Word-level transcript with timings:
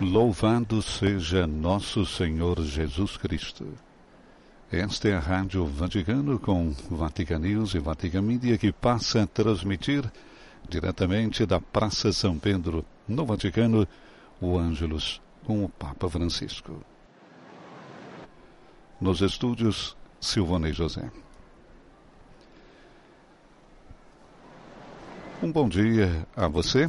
Louvado 0.00 0.80
seja 0.80 1.44
nosso 1.44 2.06
Senhor 2.06 2.62
Jesus 2.62 3.16
Cristo. 3.16 3.66
Esta 4.70 5.08
é 5.08 5.16
a 5.16 5.18
Rádio 5.18 5.66
Vaticano 5.66 6.38
com 6.38 6.70
Vatican 6.88 7.40
News 7.40 7.74
e 7.74 7.80
Vatican 7.80 8.22
Media 8.22 8.56
que 8.56 8.70
passa 8.70 9.24
a 9.24 9.26
transmitir 9.26 10.08
diretamente 10.68 11.44
da 11.44 11.60
Praça 11.60 12.12
São 12.12 12.38
Pedro, 12.38 12.84
no 13.08 13.26
Vaticano, 13.26 13.88
o 14.40 14.56
Ângelus 14.56 15.20
com 15.44 15.64
o 15.64 15.68
Papa 15.68 16.08
Francisco. 16.08 16.80
Nos 19.00 19.20
estúdios, 19.20 19.96
Silvana 20.20 20.68
e 20.68 20.72
José. 20.72 21.10
Um 25.42 25.50
bom 25.50 25.68
dia 25.68 26.24
a 26.36 26.46
você. 26.46 26.88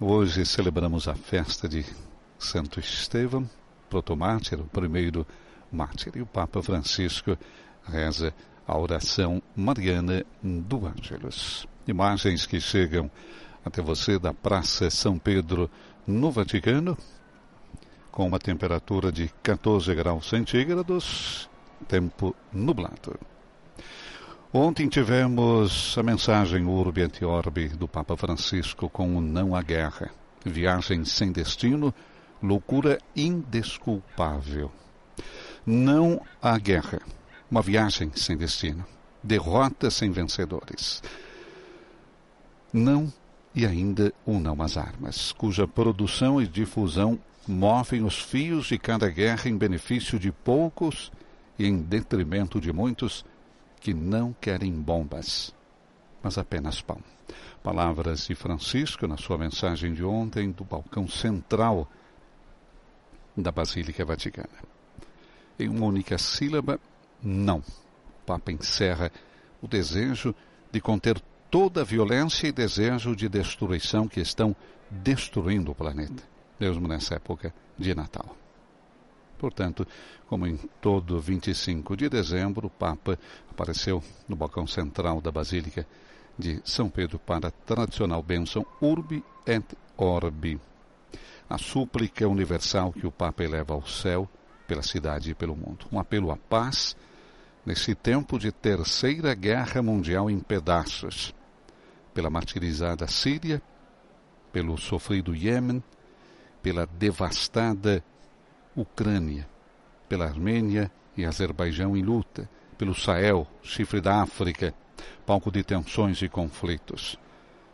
Hoje 0.00 0.44
celebramos 0.44 1.06
a 1.06 1.14
festa 1.14 1.68
de 1.68 1.84
Santo 2.38 2.80
Estevão, 2.80 3.48
protomártir, 3.90 4.60
o 4.60 4.64
primeiro 4.64 5.26
mártir. 5.72 6.12
E 6.16 6.22
o 6.22 6.26
Papa 6.26 6.62
Francisco 6.62 7.36
reza 7.84 8.32
a 8.66 8.78
oração 8.78 9.42
mariana 9.56 10.24
do 10.42 10.86
Ângelus. 10.86 11.66
Imagens 11.86 12.46
que 12.46 12.60
chegam 12.60 13.10
até 13.64 13.82
você 13.82 14.18
da 14.18 14.32
Praça 14.32 14.90
São 14.90 15.18
Pedro, 15.18 15.70
no 16.06 16.30
Vaticano, 16.30 16.96
com 18.10 18.26
uma 18.26 18.38
temperatura 18.38 19.12
de 19.12 19.28
14 19.42 19.94
graus 19.94 20.28
centígrados, 20.28 21.48
tempo 21.86 22.34
nublado. 22.52 23.18
Ontem 24.52 24.88
tivemos 24.88 25.96
a 25.98 26.02
mensagem 26.02 26.64
Urbi 26.64 27.02
et 27.02 27.20
do 27.76 27.86
Papa 27.86 28.16
Francisco 28.16 28.88
com 28.88 29.16
o 29.16 29.20
não 29.20 29.54
à 29.54 29.62
guerra, 29.62 30.10
viagem 30.44 31.04
sem 31.04 31.30
destino, 31.30 31.94
loucura 32.42 32.98
indesculpável. 33.14 34.70
Não 35.66 36.20
há 36.40 36.58
guerra, 36.58 37.00
uma 37.50 37.62
viagem 37.62 38.10
sem 38.14 38.36
destino, 38.36 38.84
derrota 39.22 39.90
sem 39.90 40.10
vencedores. 40.10 41.02
Não 42.72 43.12
e 43.54 43.66
ainda 43.66 44.12
não 44.26 44.62
às 44.62 44.76
armas, 44.76 45.32
cuja 45.32 45.66
produção 45.66 46.40
e 46.40 46.46
difusão 46.46 47.18
movem 47.46 48.04
os 48.04 48.20
fios 48.20 48.66
de 48.66 48.78
cada 48.78 49.08
guerra 49.08 49.48
em 49.48 49.56
benefício 49.56 50.18
de 50.18 50.30
poucos 50.30 51.10
e 51.58 51.66
em 51.66 51.82
detrimento 51.82 52.60
de 52.60 52.72
muitos 52.72 53.24
que 53.80 53.94
não 53.94 54.34
querem 54.40 54.72
bombas, 54.72 55.54
mas 56.22 56.36
apenas 56.38 56.80
pão. 56.80 57.00
Palavras 57.62 58.26
de 58.26 58.34
Francisco 58.34 59.06
na 59.06 59.16
sua 59.16 59.38
mensagem 59.38 59.92
de 59.92 60.04
ontem 60.04 60.50
do 60.50 60.64
balcão 60.64 61.08
central 61.08 61.90
da 63.42 63.52
Basílica 63.52 64.04
Vaticana. 64.04 64.48
Em 65.58 65.68
uma 65.68 65.86
única 65.86 66.18
sílaba, 66.18 66.80
não. 67.22 67.58
O 67.58 68.26
Papa 68.26 68.52
encerra 68.52 69.10
o 69.62 69.66
desejo 69.66 70.34
de 70.70 70.80
conter 70.80 71.20
toda 71.50 71.80
a 71.80 71.84
violência 71.84 72.46
e 72.46 72.52
desejo 72.52 73.16
de 73.16 73.28
destruição 73.28 74.06
que 74.06 74.20
estão 74.20 74.54
destruindo 74.90 75.72
o 75.72 75.74
planeta, 75.74 76.22
mesmo 76.58 76.86
nessa 76.86 77.14
época 77.14 77.54
de 77.76 77.94
Natal. 77.94 78.36
Portanto, 79.38 79.86
como 80.26 80.46
em 80.46 80.56
todo 80.80 81.20
25 81.20 81.96
de 81.96 82.08
dezembro, 82.08 82.66
o 82.66 82.70
Papa 82.70 83.18
apareceu 83.50 84.02
no 84.28 84.36
balcão 84.36 84.66
central 84.66 85.20
da 85.20 85.30
Basílica 85.30 85.86
de 86.38 86.60
São 86.64 86.90
Pedro 86.90 87.18
para 87.18 87.48
a 87.48 87.50
tradicional 87.50 88.22
bênção 88.22 88.66
Urbi 88.80 89.24
et 89.46 89.64
Orbi, 89.96 90.60
a 91.48 91.56
súplica 91.58 92.28
universal 92.28 92.92
que 92.92 93.06
o 93.06 93.12
Papa 93.12 93.42
eleva 93.42 93.74
ao 93.74 93.86
céu 93.86 94.28
pela 94.66 94.82
cidade 94.82 95.30
e 95.30 95.34
pelo 95.34 95.56
mundo. 95.56 95.86
Um 95.90 95.98
apelo 95.98 96.30
à 96.30 96.36
paz 96.36 96.96
nesse 97.64 97.94
tempo 97.94 98.38
de 98.38 98.52
terceira 98.52 99.34
guerra 99.34 99.82
mundial 99.82 100.30
em 100.30 100.38
pedaços, 100.38 101.34
pela 102.12 102.30
martirizada 102.30 103.06
Síria, 103.06 103.62
pelo 104.52 104.76
sofrido 104.76 105.34
Iêmen, 105.34 105.82
pela 106.62 106.86
devastada 106.86 108.02
Ucrânia, 108.76 109.48
pela 110.08 110.26
Armênia 110.26 110.90
e 111.16 111.24
Azerbaijão 111.24 111.96
em 111.96 112.02
luta, 112.02 112.48
pelo 112.76 112.94
Sahel, 112.94 113.46
chifre 113.62 114.00
da 114.00 114.22
África, 114.22 114.74
palco 115.26 115.50
de 115.50 115.62
tensões 115.62 116.22
e 116.22 116.28
conflitos, 116.28 117.18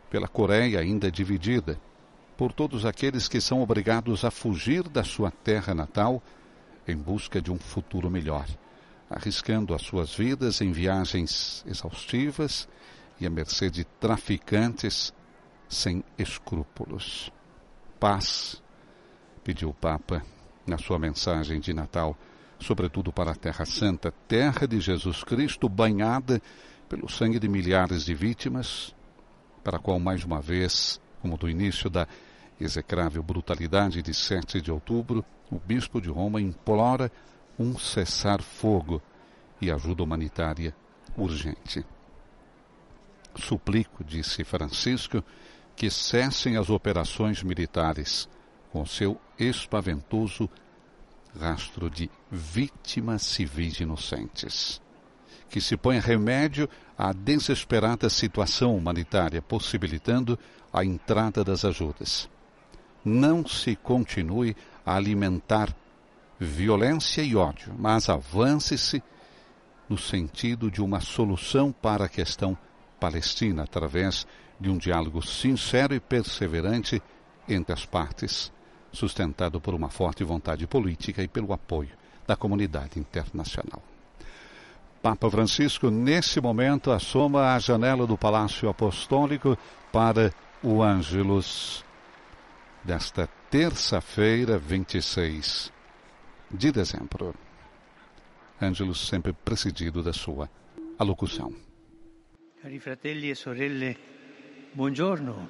pela 0.09 0.27
Coreia 0.27 0.79
ainda 0.79 1.11
dividida, 1.11 1.79
por 2.37 2.51
todos 2.51 2.85
aqueles 2.85 3.27
que 3.27 3.39
são 3.39 3.61
obrigados 3.61 4.25
a 4.25 4.31
fugir 4.31 4.87
da 4.89 5.03
sua 5.03 5.31
terra 5.31 5.73
natal 5.73 6.21
em 6.87 6.95
busca 6.95 7.41
de 7.41 7.51
um 7.51 7.57
futuro 7.57 8.09
melhor, 8.09 8.45
arriscando 9.09 9.73
as 9.73 9.81
suas 9.81 10.13
vidas 10.13 10.61
em 10.61 10.71
viagens 10.71 11.63
exaustivas 11.65 12.67
e 13.19 13.25
à 13.25 13.29
mercê 13.29 13.69
de 13.69 13.85
traficantes 13.85 15.13
sem 15.67 16.03
escrúpulos. 16.17 17.31
Paz, 17.99 18.61
pediu 19.43 19.69
o 19.69 19.73
Papa 19.73 20.21
na 20.67 20.77
sua 20.77 20.99
mensagem 20.99 21.59
de 21.59 21.73
Natal, 21.73 22.17
sobretudo 22.59 23.11
para 23.11 23.31
a 23.31 23.35
Terra 23.35 23.65
Santa, 23.65 24.13
terra 24.27 24.67
de 24.67 24.79
Jesus 24.79 25.23
Cristo, 25.23 25.69
banhada 25.69 26.41
pelo 26.89 27.09
sangue 27.09 27.39
de 27.39 27.47
milhares 27.47 28.03
de 28.03 28.13
vítimas, 28.13 28.93
para 29.63 29.77
a 29.77 29.79
qual 29.79 29.99
mais 29.99 30.23
uma 30.23 30.41
vez 30.41 30.99
como 31.21 31.37
do 31.37 31.49
início 31.49 31.89
da 31.89 32.07
execrável 32.59 33.21
brutalidade 33.21 34.01
de 34.01 34.13
7 34.13 34.61
de 34.61 34.71
outubro, 34.71 35.23
o 35.51 35.59
bispo 35.59 36.01
de 36.01 36.09
Roma 36.09 36.41
implora 36.41 37.11
um 37.57 37.77
cessar-fogo 37.77 39.01
e 39.61 39.71
ajuda 39.71 40.03
humanitária 40.03 40.75
urgente. 41.17 41.85
Suplico, 43.35 44.03
disse 44.03 44.43
Francisco, 44.43 45.23
que 45.75 45.89
cessem 45.89 46.57
as 46.57 46.69
operações 46.69 47.43
militares, 47.43 48.29
com 48.71 48.85
seu 48.85 49.19
espaventoso 49.37 50.49
rastro 51.37 51.89
de 51.89 52.09
vítimas 52.31 53.23
civis 53.23 53.79
inocentes. 53.79 54.81
Que 55.49 55.59
se 55.59 55.77
ponha 55.77 56.01
remédio 56.01 56.69
à 56.97 57.11
desesperada 57.13 58.09
situação 58.09 58.75
humanitária, 58.75 59.41
possibilitando 59.41 60.39
a 60.71 60.83
entrada 60.83 61.43
das 61.43 61.63
ajudas. 61.65 62.29
Não 63.05 63.45
se 63.45 63.75
continue 63.75 64.57
a 64.83 64.95
alimentar 64.95 65.75
violência 66.39 67.21
e 67.21 67.35
ódio, 67.35 67.71
mas 67.77 68.09
avance-se 68.09 69.03
no 69.87 69.95
sentido 69.95 70.71
de 70.71 70.81
uma 70.81 70.99
solução 70.99 71.71
para 71.71 72.05
a 72.05 72.09
questão 72.09 72.57
palestina 72.99 73.61
através 73.61 74.25
de 74.59 74.71
um 74.71 74.77
diálogo 74.77 75.21
sincero 75.21 75.93
e 75.93 75.99
perseverante 75.99 76.99
entre 77.47 77.73
as 77.73 77.85
partes, 77.85 78.51
sustentado 78.91 79.61
por 79.61 79.75
uma 79.75 79.89
forte 79.89 80.23
vontade 80.23 80.65
política 80.65 81.21
e 81.21 81.27
pelo 81.27 81.53
apoio 81.53 81.91
da 82.25 82.35
comunidade 82.35 82.99
internacional. 82.99 83.83
Papa 84.99 85.29
Francisco, 85.29 85.91
nesse 85.91 86.41
momento, 86.41 86.91
assoma 86.91 87.53
a 87.53 87.59
janela 87.59 88.07
do 88.07 88.17
Palácio 88.17 88.67
Apostólico 88.67 89.55
para 89.91 90.33
o 90.63 90.81
Ângelus 90.81 91.84
desta 92.85 93.27
terça-feira, 93.49 94.59
26 94.59 95.73
de 96.51 96.71
dezembro. 96.71 97.33
Ângelus 98.61 99.07
sempre 99.07 99.33
presidido 99.33 100.03
da 100.03 100.13
sua 100.13 100.49
alocução. 100.97 101.53
Cari 102.61 102.79
fratelli 102.79 103.31
e 103.31 103.35
sorelle, 103.35 103.97
buongiorno. 104.73 105.49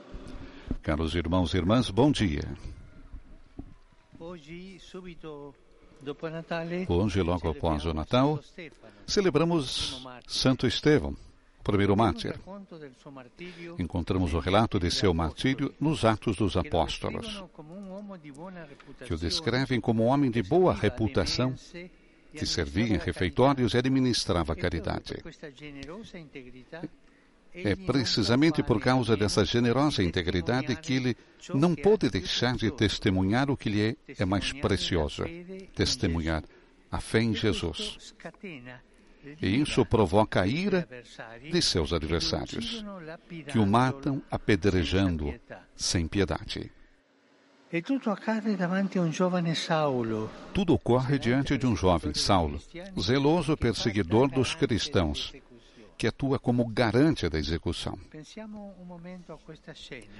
Caros 0.81 1.13
irmãos 1.13 1.53
e 1.53 1.57
irmãs, 1.57 1.89
bom 1.89 2.09
dia. 2.09 2.43
Hoje, 4.17 4.79
subito 4.79 5.53
dopo 6.01 6.29
Natale, 6.29 6.85
Hoje, 6.87 7.21
logo 7.21 7.49
após 7.49 7.85
o 7.85 7.93
Natal, 7.93 8.39
celebramos 9.05 10.01
Santo 10.25 10.65
Estevão, 10.65 11.15
primeiro 11.65 11.97
mártir. 11.97 12.39
Encontramos 13.79 14.33
o 14.33 14.39
relato 14.39 14.79
de 14.79 14.91
seu 14.91 15.13
martírio 15.13 15.73
nos 15.79 16.05
Atos 16.05 16.37
dos 16.37 16.55
Apóstolos, 16.55 17.43
que 19.05 19.13
o 19.13 19.17
descrevem 19.17 19.81
como 19.81 20.03
um 20.03 20.07
homem 20.07 20.29
de 20.29 20.43
boa 20.43 20.73
reputação, 20.73 21.55
que 22.31 22.45
servia 22.45 22.95
em 22.95 22.97
refeitórios 22.97 23.73
e 23.73 23.77
administrava 23.77 24.55
caridade. 24.55 25.15
É 27.53 27.73
precisamente 27.73 28.61
por 28.61 28.81
causa 28.81 29.15
dessa 29.15 29.43
generosa 29.45 30.03
integridade 30.03 30.75
que 30.75 30.93
ele 30.93 31.17
não 31.53 31.73
pôde 31.73 32.09
deixar 32.09 32.55
de 32.55 32.69
testemunhar 32.69 33.49
o 33.49 33.57
que 33.57 33.69
lhe 33.69 33.81
é, 33.81 33.95
é 34.19 34.25
mais 34.25 34.51
precioso: 34.51 35.23
testemunhar 35.73 36.43
a 36.91 36.99
fé 36.99 37.21
em 37.21 37.33
Jesus. 37.33 38.13
E 39.41 39.61
isso 39.61 39.85
provoca 39.85 40.41
a 40.41 40.47
ira 40.47 40.87
de 41.51 41.61
seus 41.61 41.93
adversários, 41.93 42.85
que 43.47 43.57
o 43.57 43.65
matam 43.65 44.21
apedrejando 44.29 45.33
sem 45.75 46.07
piedade. 46.07 46.71
Tudo 50.53 50.73
ocorre 50.73 51.19
diante 51.19 51.57
de 51.57 51.65
um 51.65 51.75
jovem 51.75 52.13
Saulo, 52.13 52.61
zeloso 52.99 53.57
perseguidor 53.57 54.29
dos 54.29 54.55
cristãos, 54.55 55.33
que 55.97 56.07
atua 56.07 56.37
como 56.37 56.65
garante 56.65 57.27
da 57.27 57.39
execução. 57.39 57.97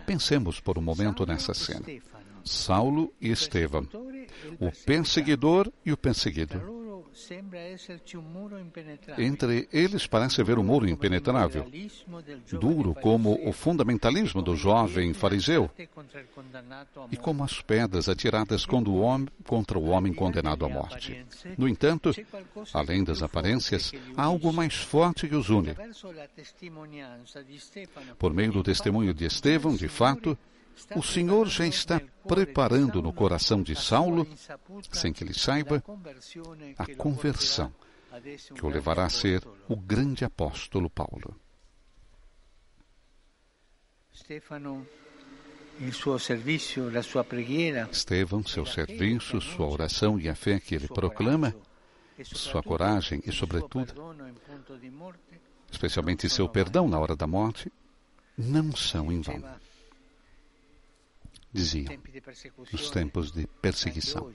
Pensemos 0.06 0.60
por 0.60 0.78
um 0.78 0.82
momento 0.82 1.26
nessa 1.26 1.54
cena. 1.54 1.86
Saulo 2.44 3.14
e 3.22 3.32
Estevão, 3.32 3.88
o 4.60 4.72
perseguidor 4.86 5.72
e 5.86 5.92
o 5.92 5.98
perseguido. 5.98 6.85
Entre 9.18 9.70
eles 9.72 10.06
parece 10.08 10.42
haver 10.42 10.60
um 10.60 10.64
muro 10.64 10.88
impenetrável, 10.88 11.66
duro 12.60 12.94
como 12.94 13.40
o 13.48 13.54
fundamentalismo 13.54 14.42
do 14.42 14.56
jovem 14.56 15.14
fariseu 15.14 15.70
e 17.12 17.18
como 17.18 17.44
as 17.44 17.62
pedras 17.62 18.10
atiradas 18.10 18.66
contra 18.66 18.90
o 18.92 19.00
homem, 19.00 19.28
contra 19.46 19.80
o 19.80 19.90
homem 19.90 20.14
condenado 20.14 20.66
à 20.66 20.70
morte. 20.70 21.26
No 21.58 21.68
entanto, 21.68 22.12
além 22.74 23.04
das 23.04 23.24
aparências, 23.24 23.94
há 24.18 24.24
algo 24.24 24.52
mais 24.52 24.76
forte 24.76 25.28
que 25.28 25.36
os 25.36 25.50
une. 25.50 25.76
Por 28.20 28.34
meio 28.34 28.52
do 28.52 28.64
testemunho 28.64 29.14
de 29.14 29.26
Estevão, 29.26 29.76
de 29.76 29.88
fato, 29.88 30.38
o 30.96 31.04
Senhor 31.04 31.48
já 31.48 31.66
está 31.66 32.02
preparando 32.28 33.02
no 33.02 33.14
coração 33.14 33.62
de 33.62 33.76
Saulo, 33.76 34.28
sem 34.92 35.14
que 35.14 35.24
ele 35.24 35.34
saiba, 35.34 35.84
a 36.78 36.96
conversão 36.96 37.74
que 38.54 38.66
o 38.66 38.70
levará 38.70 39.06
a 39.06 39.10
ser 39.10 39.44
o 39.68 39.76
grande 39.76 40.24
apóstolo 40.24 40.90
Paulo. 40.90 41.36
Estevão, 47.92 48.46
seu 48.46 48.66
serviço, 48.66 49.42
sua 49.42 49.68
oração 49.68 50.18
e 50.18 50.30
a 50.30 50.36
fé 50.36 50.60
que 50.60 50.74
ele 50.74 50.88
proclama, 50.88 51.54
sua 52.24 52.64
coragem 52.64 53.22
e, 53.26 53.32
sobretudo, 53.32 53.94
especialmente 55.70 56.30
seu 56.30 56.48
perdão 56.48 56.88
na 56.88 56.98
hora 56.98 57.16
da 57.16 57.28
morte, 57.28 57.70
não 58.38 58.74
são 58.74 59.12
em 59.12 59.20
vão. 59.20 59.44
Diziam, 61.56 61.98
nos 62.70 62.90
tempos 62.90 63.32
de 63.32 63.48
perseguição. 63.48 64.30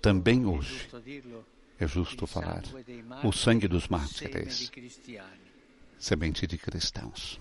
Também 0.00 0.46
hoje 0.46 0.88
é 1.78 1.86
justo 1.86 2.26
falar. 2.26 2.62
o 3.22 3.30
sangue 3.30 3.68
dos 3.68 3.88
mártires, 3.88 4.72
semente 5.98 6.46
de 6.46 6.56
cristãos. 6.56 7.38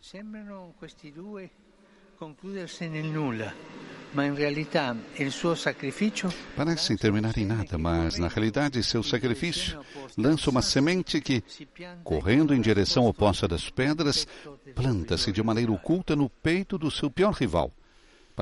Sembrano 0.00 0.74
questi 0.80 1.12
due 1.12 1.48
concludersi 2.18 2.88
nel 2.88 3.06
nulla, 3.06 3.54
ma 4.14 4.24
in 4.24 4.34
realtà 4.34 4.96
il 5.18 5.30
suo 5.30 5.54
sacrificio 5.54 6.28
Parecem 6.56 6.96
terminar 6.96 7.38
em 7.38 7.46
nada, 7.46 7.78
mas 7.78 8.18
na 8.18 8.26
realidade 8.26 8.82
seu 8.82 9.04
sacrifício 9.04 9.80
lança 10.16 10.50
uma 10.50 10.60
semente 10.60 11.20
que, 11.20 11.44
correndo 12.02 12.52
em 12.52 12.60
direção 12.60 13.06
oposta 13.06 13.46
das 13.46 13.70
pedras, 13.70 14.26
planta-se 14.74 15.30
de 15.30 15.40
maneira 15.40 15.70
oculta 15.70 16.16
no 16.16 16.28
peito 16.28 16.76
do 16.76 16.90
seu 16.90 17.08
pior 17.08 17.32
rival, 17.32 17.72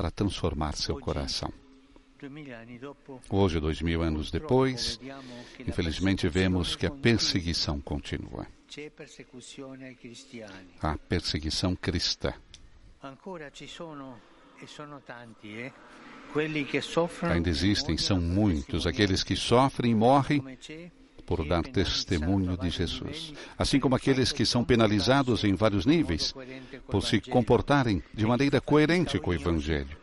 para 0.01 0.09
transformar 0.09 0.75
seu 0.75 0.99
coração. 0.99 1.53
Hoje, 3.29 3.59
dois 3.59 3.81
mil 3.83 4.01
anos 4.01 4.31
depois, 4.31 4.99
infelizmente 5.59 6.27
vemos 6.27 6.75
que 6.75 6.87
a 6.87 6.91
perseguição 6.91 7.79
continua. 7.79 8.47
A 10.81 10.97
perseguição 10.97 11.75
cristã. 11.75 12.33
Eh, 13.03 13.13
Ainda 17.23 17.49
existem, 17.49 17.97
são 17.97 18.19
muitos, 18.19 18.87
aqueles 18.87 19.23
que 19.23 19.35
sofrem 19.35 19.91
e 19.91 19.95
morrem 19.95 20.41
por 21.31 21.47
dar 21.47 21.63
testemunho 21.63 22.57
de 22.57 22.69
Jesus, 22.69 23.33
assim 23.57 23.79
como 23.79 23.95
aqueles 23.95 24.33
que 24.33 24.45
são 24.45 24.65
penalizados 24.65 25.45
em 25.45 25.53
vários 25.55 25.85
níveis 25.85 26.35
por 26.87 27.01
se 27.01 27.21
comportarem 27.21 28.03
de 28.13 28.25
maneira 28.25 28.59
coerente 28.59 29.17
com 29.17 29.31
o 29.31 29.33
Evangelho, 29.33 29.95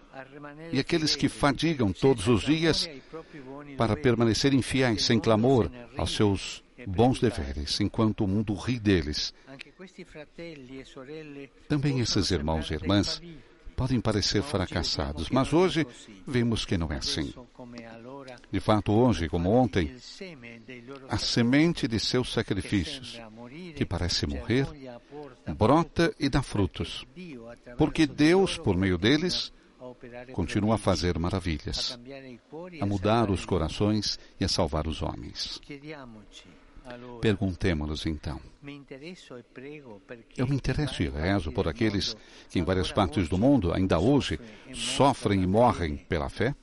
e 0.73 0.81
aqueles 0.81 1.15
que 1.15 1.29
fadigam 1.29 1.93
todos 1.93 2.29
os 2.29 2.41
dias 2.41 2.89
para 3.77 3.95
permanecerem 3.95 4.63
fiéis 4.63 5.03
sem 5.03 5.21
clamor 5.21 5.71
aos 5.99 6.17
seus 6.17 6.65
bons 6.87 7.21
deveres, 7.21 7.79
enquanto 7.79 8.25
o 8.25 8.27
mundo 8.27 8.55
ri 8.55 8.79
deles. 8.79 9.35
Também 11.69 12.01
esses 12.01 12.31
irmãos 12.31 12.71
e 12.71 12.75
irmãs 12.75 13.21
podem 13.79 14.01
parecer 14.01 14.43
fracassados, 14.43 15.31
mas 15.31 15.53
hoje 15.53 15.87
vemos 16.27 16.65
que 16.65 16.77
não 16.77 16.91
é 16.93 16.97
assim. 16.97 17.33
De 18.51 18.59
fato, 18.59 18.91
hoje, 18.91 19.29
como 19.29 19.51
ontem, 19.51 19.95
a 21.09 21.17
semente 21.17 21.87
de 21.87 22.01
seus 22.01 22.33
sacrifícios, 22.33 23.21
que 23.77 23.87
parece 23.87 24.27
morrer, 24.27 24.67
brota 25.57 26.13
e 26.19 26.29
dá 26.29 26.43
frutos, 26.43 27.07
porque 27.77 28.05
Deus, 28.05 28.59
por 28.59 28.77
meio 28.77 28.99
deles, 28.99 29.53
continua 30.33 30.75
a 30.75 30.79
fazer 30.79 31.17
maravilhas, 31.17 31.97
a 32.81 32.85
mudar 32.85 33.31
os 33.31 33.47
corações 33.47 34.19
e 34.41 34.45
a 34.45 34.49
salvar 34.49 34.89
os 34.89 35.03
homens. 35.03 35.61
Perguntemos-nos 37.21 38.07
então. 38.07 38.41
Eu 40.37 40.47
me 40.47 40.55
interesso 40.55 41.03
e 41.03 41.09
rezo 41.09 41.53
por 41.53 41.69
aqueles 41.69 42.17
que 42.51 42.59
em 42.59 42.65
várias 42.65 42.93
partes 42.93 43.29
do 43.29 43.39
mundo, 43.39 43.73
ainda 43.73 43.99
hoje, 43.99 44.39
sofrem 44.75 45.43
e 45.43 45.47
morrem 45.47 45.97
pela 45.97 46.29
fé? 46.29 46.55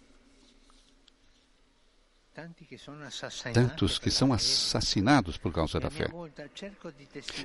Tantos 3.54 3.98
que 3.98 4.12
são 4.12 4.34
assassinados 4.34 5.38
por 5.38 5.54
causa 5.54 5.80
da 5.80 5.90
fé. 5.90 6.08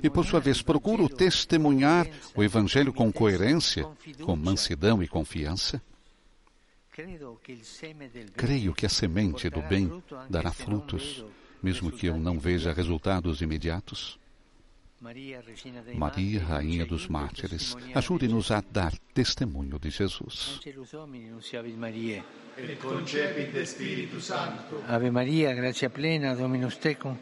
E 0.03 0.09
por 0.09 0.25
sua 0.25 0.41
vez, 0.41 0.61
procuro 0.61 1.07
testemunhar 1.07 2.05
o 2.35 2.43
Evangelho 2.43 2.91
com 2.91 3.11
coerência, 3.11 3.87
com 4.25 4.35
mansidão 4.35 5.01
e 5.01 5.07
confiança. 5.07 5.81
Creio 8.35 8.73
que 8.73 8.85
a 8.85 8.89
semente 8.89 9.49
do 9.49 9.61
bem 9.61 10.03
dará 10.29 10.51
frutos, 10.51 11.23
mesmo 11.61 11.91
que 11.91 12.07
eu 12.07 12.17
não 12.17 12.39
veja 12.39 12.73
resultados 12.73 13.41
imediatos. 13.41 14.19
Maria, 15.95 16.43
Rainha 16.43 16.85
dos 16.85 17.07
Mártires, 17.07 17.75
ajude-nos 17.95 18.51
a 18.51 18.61
dar 18.61 18.93
testemunho 19.15 19.79
de 19.79 19.89
Jesus. 19.89 20.59
Ave 24.87 25.09
Maria, 25.09 25.53
grazia 25.55 25.89
plena, 25.89 26.35
Dominus 26.35 26.77
tecum, 26.77 27.17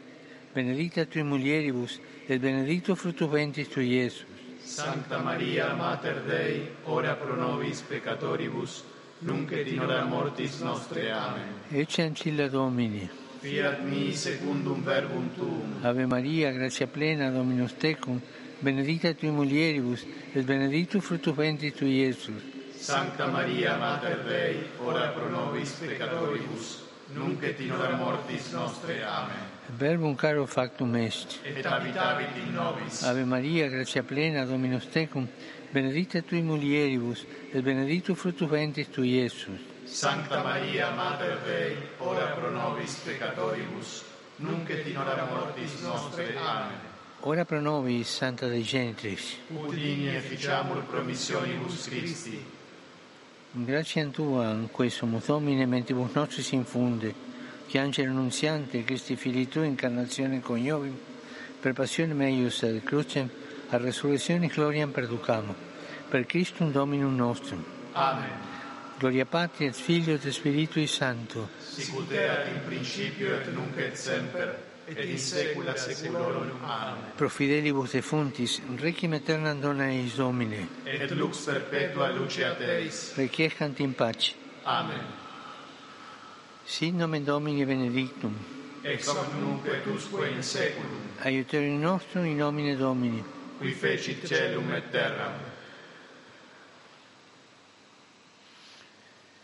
benedicta 0.54 1.06
tui 1.06 1.22
mulieribus, 1.22 2.00
et 2.28 2.38
benedictus 2.38 2.98
fructus 2.98 3.30
ventris 3.30 3.68
tui, 3.68 3.94
Iesus. 3.94 4.26
Sancta 4.62 5.18
Maria, 5.18 5.74
Mater 5.74 6.22
Dei, 6.26 6.70
ora 6.84 7.16
pro 7.16 7.34
nobis 7.34 7.80
peccatoribus, 7.80 8.84
nunc 9.20 9.52
et 9.52 9.66
in 9.68 9.80
hora 9.80 10.04
mortis 10.04 10.60
nostre. 10.60 11.10
Amen. 11.10 11.48
Ecce 11.70 12.02
ancilla 12.02 12.48
Domini. 12.48 13.08
Fiat 13.40 13.80
mi 13.84 14.12
secundum 14.12 14.82
verbum 14.84 15.30
tuum. 15.34 15.80
Ave 15.82 16.04
Maria, 16.06 16.52
grazia 16.52 16.86
plena, 16.86 17.30
Dominus 17.30 17.72
tecum, 17.72 18.20
benedicta 18.60 19.14
tui 19.14 19.30
mulieribus, 19.30 20.04
et 20.34 20.44
benedictus 20.44 21.02
fructus 21.02 21.34
ventris 21.34 21.72
tui, 21.72 22.02
Iesus. 22.02 22.42
Sancta 22.76 23.26
Maria, 23.28 23.78
Mater 23.78 24.24
Dei, 24.24 24.60
ora 24.84 25.08
pro 25.08 25.30
nobis 25.30 25.72
peccatoribus, 25.72 26.82
nunc 27.14 27.42
et 27.42 27.58
in 27.60 27.72
hora 27.72 27.96
mortis 27.96 28.52
nostre. 28.52 29.02
Amen. 29.02 29.48
Verbum 29.78 30.14
caro 30.16 30.44
factum 30.46 30.94
est. 30.96 31.40
Et 31.42 31.64
habitavit 31.64 32.36
in 32.36 32.52
nobis. 32.52 33.02
Ave 33.04 33.24
Maria, 33.24 33.68
grazia 33.68 34.02
plena, 34.02 34.44
Dominus 34.44 34.90
tecum, 34.90 35.26
benedicta 35.72 36.20
tui 36.20 36.42
mulieribus, 36.42 37.24
et 37.54 37.62
benedictus 37.62 38.18
fructus 38.18 38.50
ventris 38.50 38.90
tui, 38.90 39.16
Iesus. 39.16 39.69
Sancta 39.92 40.42
Maria, 40.42 40.90
Mater 40.90 41.40
Dei, 41.44 41.76
ora 41.98 42.26
pro 42.26 42.50
nobis 42.50 42.94
peccatoribus, 43.04 44.04
nunc 44.36 44.70
et 44.70 44.86
in 44.86 44.96
hora 44.96 45.24
mortis 45.24 45.80
nostre. 45.82 46.36
Amen. 46.36 46.78
Ora 47.22 47.44
pro 47.44 47.60
nobis, 47.60 48.08
Santa 48.08 48.46
Dei 48.46 48.62
Genitris. 48.62 49.36
Ut 49.48 49.74
digni 49.74 50.14
efficiamur 50.14 50.84
promissionibus 50.84 51.88
Christi. 51.88 52.42
Grazie 53.50 54.02
a 54.02 54.06
Tua, 54.06 54.50
in 54.52 54.68
questo 54.70 55.06
Domine, 55.26 55.66
mentibus 55.66 56.12
nostris 56.12 56.52
infunde, 56.52 57.12
che 57.66 57.78
angelo 57.80 58.12
annunziante, 58.12 58.84
Cristi 58.84 59.16
Fili 59.16 59.48
Tui, 59.48 59.66
incarnazione 59.66 60.40
coniovim, 60.40 60.96
per 61.60 61.72
passione 61.72 62.14
meius 62.14 62.62
ad 62.62 62.80
crucem, 62.84 63.28
a 63.70 63.76
resurrezione 63.76 64.46
gloriam 64.46 64.92
perducamo, 64.92 65.54
per 66.08 66.26
Christum 66.26 66.70
Dominum 66.70 67.16
nostrum. 67.16 67.64
Amen. 67.92 68.49
Gloria 69.00 69.24
Patri 69.24 69.64
et 69.66 69.72
Filio 69.72 70.14
et 70.14 70.30
Spiritui 70.30 70.86
Sancto, 70.86 71.48
Sicut 71.58 72.12
erat 72.12 72.48
in 72.52 72.60
principio 72.66 73.32
et 73.34 73.46
nunc 73.54 73.78
et 73.78 73.96
semper, 73.96 74.50
et 74.86 74.98
in 75.08 75.16
saecula 75.16 75.74
saeculorum. 75.76 76.50
Amen. 76.68 77.12
pro 77.16 77.28
fidelibus 77.30 77.92
defuntis, 77.92 78.60
requiem 78.78 79.14
aeternam 79.14 79.58
dona 79.60 79.86
eis 79.90 80.16
Domine, 80.16 80.66
Et 80.84 81.10
lux 81.12 81.46
perpetua 81.46 82.10
luceat 82.12 82.60
eis. 82.60 83.14
requiescant 83.16 83.80
in 83.80 83.94
pace. 83.94 84.34
Amen. 84.66 85.00
Sit 86.66 86.92
nomen 86.94 87.24
Domini 87.24 87.64
benedictum, 87.64 88.34
Ex 88.84 89.08
hoc 89.08 89.32
nunc 89.40 89.64
et 89.66 89.86
usque 89.88 90.28
in 90.28 90.42
seculum, 90.42 91.00
aiuterium 91.24 91.80
nostrum 91.80 92.26
in 92.26 92.36
nomine 92.36 92.76
Domini. 92.76 93.24
qui 93.58 93.72
fecit 93.72 94.26
celum 94.26 94.70
et 94.74 94.90
terram. 94.92 95.32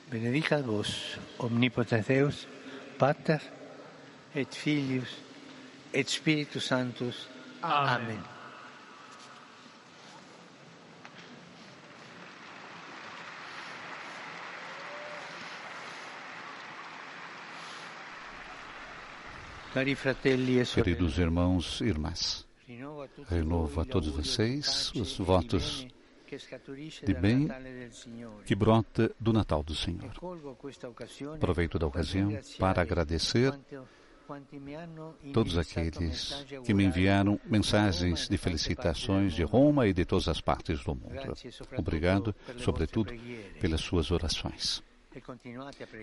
Benedicat 0.09 0.63
vos, 0.63 1.19
omnipotens 1.39 2.07
Deus, 2.07 2.47
Pater, 2.97 3.41
et 4.35 4.55
Filius, 4.55 5.09
et 5.93 6.09
Spiritus 6.09 6.65
Sanctus. 6.65 7.29
Amen. 7.61 8.23
Cari 19.75 19.95
fratelli 19.95 20.59
e 20.59 20.65
sorelle, 20.65 20.97
Queridos 20.97 21.19
irmãos 21.19 21.81
e 21.81 21.85
irmãs, 21.85 22.47
renovo 23.29 23.81
a 23.81 23.85
todos 23.85 24.09
vocês 24.09 24.93
os 24.95 25.19
votos 25.19 25.87
de 27.05 27.15
bem 27.15 27.49
que 28.45 28.55
brota 28.55 29.11
do 29.19 29.33
Natal 29.33 29.63
do 29.63 29.75
Senhor. 29.75 30.11
Aproveito 31.35 31.79
da 31.79 31.87
ocasião 31.87 32.31
para 32.59 32.83
agradecer 32.83 33.53
todos 35.33 35.57
aqueles 35.57 36.45
que 36.65 36.75
me 36.75 36.85
enviaram 36.85 37.41
mensagens 37.45 38.29
de 38.29 38.37
felicitações 38.37 39.33
de. 39.33 39.47
Roma 39.47 39.87
e 39.87 39.93
de 39.93 40.05
todas 40.05 40.29
as 40.29 40.41
partes 40.41 40.83
do 40.83 40.95
mundo. 40.95 41.15
Obrigado, 41.79 42.35
sobretudo, 42.59 43.13
pelas 43.61 43.81
suas 43.81 44.11
orações. 44.11 44.83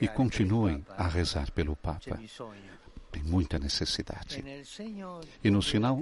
E 0.01 0.07
continuem 0.07 0.83
a 0.97 1.07
rezar 1.07 1.51
pelo 1.51 1.75
Papa. 1.75 2.19
Tem 3.13 3.21
muita 3.21 3.59
necessidade. 3.59 4.43
E 5.43 5.51
no 5.51 5.61
sinal 5.61 6.01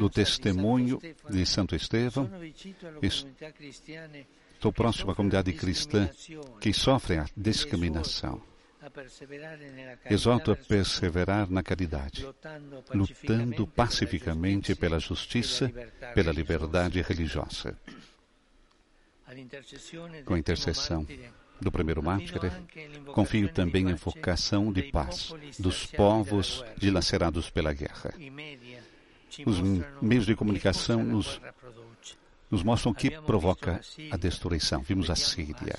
do 0.00 0.10
testemunho 0.10 1.00
de 1.30 1.46
Santo 1.46 1.76
Estevão, 1.76 2.28
estou 4.52 4.72
próximo 4.72 5.12
à 5.12 5.14
comunidade 5.14 5.52
cristã 5.52 6.10
que 6.60 6.72
sofre 6.72 7.18
a 7.18 7.26
discriminação. 7.36 8.42
Exorto 10.10 10.50
a 10.50 10.56
perseverar 10.56 11.48
na 11.48 11.62
caridade, 11.62 12.26
lutando 12.92 13.64
pacificamente 13.66 14.74
pacificamente 14.74 14.74
pela 14.74 14.98
justiça, 14.98 15.70
pela 16.14 16.32
liberdade 16.32 17.00
religiosa. 17.00 17.78
Com 20.24 20.34
a 20.34 20.38
intercessão 20.38 21.06
do 21.60 21.70
primeiro 21.70 22.02
mártir, 22.02 22.40
confio 23.12 23.52
também 23.52 23.88
em 23.88 23.94
vocação 23.94 24.72
de 24.72 24.84
paz 24.84 25.34
dos 25.58 25.86
povos 25.86 26.64
dilacerados 26.76 27.50
pela 27.50 27.72
guerra. 27.72 28.14
Os 29.46 29.60
meios 30.00 30.26
de 30.26 30.34
comunicação 30.34 31.04
nos, 31.04 31.40
nos 32.50 32.62
mostram 32.62 32.92
o 32.92 32.94
que 32.94 33.10
provoca 33.10 33.80
a 34.10 34.16
destruição. 34.16 34.82
Vimos 34.82 35.10
a 35.10 35.14
Síria. 35.14 35.78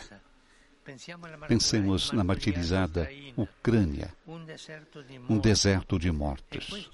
Pensemos 1.47 2.11
na 2.11 2.23
martirizada 2.23 3.09
Ucrânia, 3.37 4.13
um 5.29 5.37
deserto 5.37 5.99
de 5.99 6.11
mortos. 6.11 6.89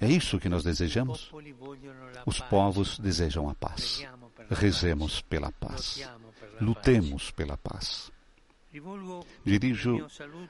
É 0.00 0.08
isso 0.08 0.38
que 0.38 0.48
nós 0.48 0.64
desejamos? 0.64 1.30
Os 2.24 2.40
povos 2.40 2.98
desejam 2.98 3.48
a 3.50 3.54
paz. 3.54 4.06
Rezemos 4.50 5.20
pela 5.20 5.52
paz. 5.52 6.08
Lutemos 6.60 7.30
pela 7.30 7.56
paz. 7.56 8.10
Dirijo 9.44 10.06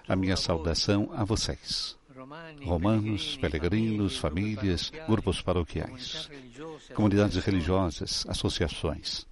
a 0.06 0.14
minha 0.14 0.36
saudação 0.36 1.10
a 1.12 1.24
vocês, 1.24 1.98
romanos, 2.64 3.36
peregrinos, 3.36 4.16
famílias, 4.16 4.92
grupos 5.08 5.42
paroquiais, 5.42 6.30
comunidades 6.94 7.44
religiosas, 7.44 8.24
associações. 8.28 9.26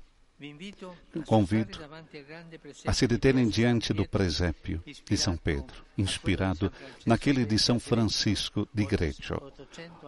Convido 1.26 1.78
a 2.86 2.92
se 2.92 3.06
deterem 3.06 3.48
diante 3.48 3.92
do 3.92 4.08
presépio 4.08 4.82
de 5.04 5.16
São 5.16 5.36
Pedro, 5.36 5.84
inspirado 5.98 6.72
naquele 7.04 7.44
de 7.44 7.58
São 7.58 7.78
Francisco 7.78 8.66
de 8.72 8.86
Greggio, 8.86 9.52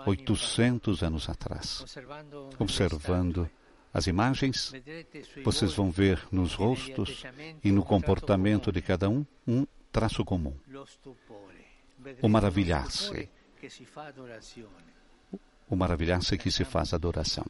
800 0.07 1.03
anos 1.03 1.29
atrás. 1.29 1.85
Observando 2.59 3.49
as 3.93 4.07
imagens, 4.07 4.73
vocês 5.45 5.75
vão 5.75 5.91
ver 5.91 6.27
nos 6.33 6.55
rostos 6.55 7.25
e 7.63 7.71
no 7.71 7.85
comportamento 7.85 8.73
de 8.73 8.81
cada 8.81 9.11
um 9.11 9.27
um 9.47 9.67
traço 9.91 10.25
comum. 10.25 10.57
O 12.23 12.29
maravilhar-se. 12.29 13.29
O 15.73 15.77
maravilhar-se 15.77 16.37
que 16.37 16.51
se 16.51 16.67
faz 16.67 16.93
adoração. 16.93 17.47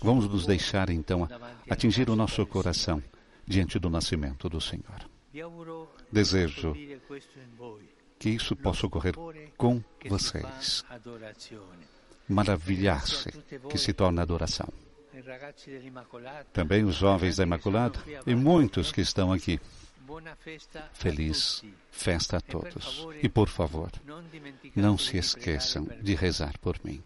Vamos 0.00 0.28
nos 0.28 0.46
deixar 0.46 0.88
então 0.90 1.28
atingir 1.68 2.08
o 2.08 2.14
nosso 2.14 2.46
coração 2.46 3.02
diante 3.44 3.80
do 3.80 3.90
nascimento 3.90 4.48
do 4.48 4.60
Senhor. 4.60 5.10
Desejo 6.12 6.72
que 8.16 8.30
isso 8.30 8.54
possa 8.54 8.86
ocorrer 8.86 9.14
com 9.56 9.82
vocês. 10.08 10.84
Maravilhar-se 12.28 13.32
que 13.68 13.76
se 13.76 13.92
torna 13.92 14.22
adoração. 14.22 14.68
Também 16.52 16.84
os 16.84 16.94
jovens 16.94 17.38
da 17.38 17.42
Imaculada 17.42 17.98
e 18.24 18.36
muitos 18.36 18.92
que 18.92 19.00
estão 19.00 19.32
aqui. 19.32 19.58
Feliz 20.92 21.64
festa 21.90 22.36
a 22.36 22.40
todos. 22.40 23.04
E 23.20 23.28
por 23.28 23.48
favor, 23.48 23.90
não 24.76 24.96
se 24.96 25.16
esqueçam 25.16 25.88
de 26.00 26.14
rezar 26.14 26.56
por 26.60 26.78
mim. 26.84 27.02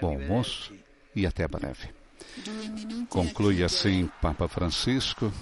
Bom 0.00 0.20
almoço 0.20 0.72
e 1.14 1.26
até 1.26 1.48
breve. 1.48 1.88
Conclui 3.08 3.64
assim 3.64 4.08
Papa 4.20 4.46
Francisco 4.46 5.32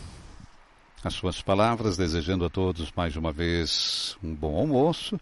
as 1.04 1.14
suas 1.14 1.42
palavras, 1.42 1.96
desejando 1.96 2.44
a 2.44 2.50
todos 2.50 2.90
mais 2.96 3.14
uma 3.14 3.32
vez 3.32 4.16
um 4.22 4.34
bom 4.34 4.56
almoço 4.58 5.20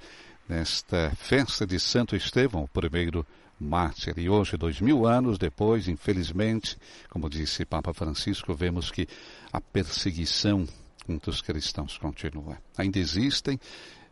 nesta 0.49 1.11
festa 1.16 1.66
de 1.66 1.78
Santo 1.78 2.14
Estevão, 2.14 2.64
o 2.64 2.68
primeiro 2.68 3.26
mártir. 3.61 4.18
E 4.18 4.30
hoje, 4.30 4.56
dois 4.56 4.80
mil 4.80 5.06
anos 5.06 5.37
depois, 5.37 5.88
infelizmente, 5.88 6.78
como 7.11 7.28
disse 7.28 7.64
Papa 7.64 7.92
Francisco, 7.92 8.54
vemos 8.54 8.90
que 8.90 9.09
a 9.52 9.61
perseguição 9.61 10.66
entre 11.09 11.30
os 11.30 11.42
cristãos 11.42 11.99
continua. 11.99 12.59
Ainda 12.78 12.99
existem 12.99 13.59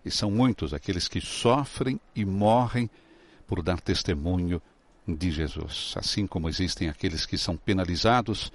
e 0.05 0.11
são 0.11 0.31
muitos 0.31 0.75
aqueles 0.75 1.09
que 1.09 1.21
sofrem 1.21 2.01
e 2.15 2.25
morrem 2.25 2.91
por 3.53 3.63
dar 3.63 3.83
testemunho 3.83 4.63
de 5.07 5.31
Jesus, 5.31 5.93
assim 5.99 6.27
como 6.27 6.49
existem 6.49 6.89
aqueles 6.89 7.27
que 7.27 7.37
são 7.37 7.55
penalizados 7.55 8.51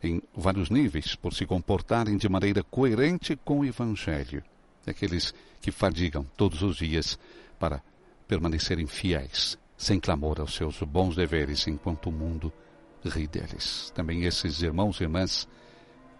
em 0.00 0.22
vários 0.36 0.70
níveis 0.70 1.16
por 1.16 1.34
se 1.34 1.44
comportarem 1.44 2.16
de 2.16 2.28
maneira 2.28 2.62
coerente 2.62 3.34
com 3.34 3.58
o 3.58 3.64
Evangelho, 3.64 4.44
aqueles 4.86 5.34
que 5.60 5.72
fadigam 5.72 6.24
todos 6.36 6.62
os 6.62 6.76
dias 6.76 7.18
para 7.58 7.82
permanecerem 8.28 8.86
fiéis, 8.86 9.58
sem 9.76 9.98
clamor 9.98 10.40
aos 10.40 10.54
seus 10.54 10.80
bons 10.80 11.16
deveres, 11.16 11.66
enquanto 11.66 12.08
o 12.08 12.12
mundo 12.12 12.52
ri 13.04 13.26
deles. 13.26 13.90
Também 13.96 14.22
esses 14.26 14.62
irmãos 14.62 15.00
e 15.00 15.02
irmãs 15.02 15.48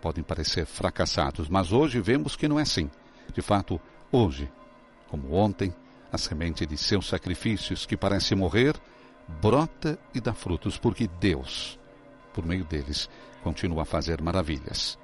podem 0.02 0.25
parecer 0.25 0.66
fracassados, 0.66 1.49
mas 1.49 1.71
hoje 1.71 2.00
vemos 2.00 2.35
que 2.35 2.49
não 2.49 2.59
é 2.59 2.62
assim. 2.62 2.90
De 3.33 3.40
fato, 3.40 3.80
hoje, 4.11 4.50
como 5.06 5.33
ontem, 5.33 5.73
a 6.13 6.19
semente 6.19 6.67
de 6.67 6.77
seus 6.77 7.07
sacrifícios 7.09 7.87
que 7.87 7.97
parece 7.97 8.35
morrer, 8.35 8.75
brota 9.41 9.99
e 10.15 10.21
dá 10.21 10.33
frutos, 10.33 10.79
porque 10.79 11.09
Deus, 11.21 11.79
por 12.33 12.45
meio 12.45 12.65
deles, 12.65 13.09
continua 13.43 13.83
a 13.83 13.87
fazer 13.87 14.23
maravilhas, 14.23 14.99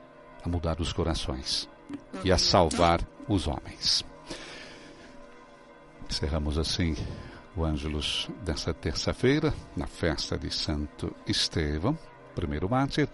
a 0.44 0.48
mudar 0.48 0.80
os 0.80 0.92
corações 0.92 1.68
e 2.24 2.32
a 2.32 2.38
salvar 2.38 3.00
os 3.28 3.46
homens. 3.46 4.04
Encerramos 6.08 6.58
assim 6.58 6.94
o 7.56 7.64
Ângelus 7.64 8.28
desta 8.42 8.72
terça-feira, 8.72 9.52
na 9.76 9.86
festa 9.86 10.38
de 10.38 10.50
Santo 10.50 11.14
Estevão, 11.26 11.98
primeiro 12.34 12.68
mártir, 12.68 13.08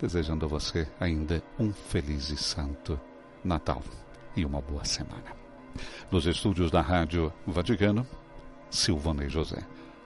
desejando 0.00 0.44
a 0.44 0.48
você 0.48 0.88
ainda 0.98 1.42
um 1.58 1.72
feliz 1.72 2.30
e 2.30 2.36
santo 2.36 2.98
Natal 3.42 3.82
e 4.36 4.44
uma 4.44 4.60
boa 4.60 4.84
semana. 4.84 5.43
Nos 6.10 6.26
estúdios 6.26 6.70
da 6.70 6.80
Rádio 6.80 7.32
Vaticano, 7.46 8.06
Silvana 8.70 9.24
e 9.24 9.28
José. 9.28 9.62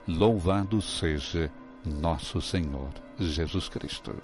Louvado 0.07 0.81
seja 0.81 1.51
nosso 1.85 2.41
Senhor 2.41 2.89
Jesus 3.19 3.69
Cristo. 3.69 4.15